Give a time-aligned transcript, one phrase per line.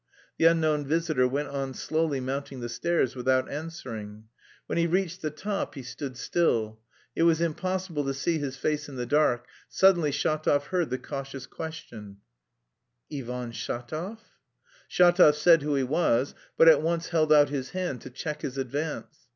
[0.39, 4.29] The unknown visitor went on slowly mounting the stairs without answering.
[4.65, 6.79] When he reached the top he stood still;
[7.15, 11.45] it was impossible to see his face in the dark; suddenly Shatov heard the cautious
[11.45, 12.17] question:
[13.13, 14.17] "Ivan Shatov?"
[14.89, 18.57] Shatov said who he was, but at once held out his hand to check his
[18.57, 19.27] advance.